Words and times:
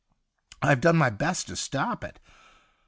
I've 0.63 0.81
done 0.81 0.95
my 0.97 1.11
best 1.11 1.45
to 1.45 1.55
stop 1.55 2.03
it. 2.03 2.19